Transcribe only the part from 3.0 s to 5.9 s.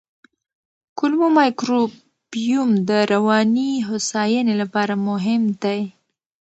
رواني هوساینې لپاره مهم دی.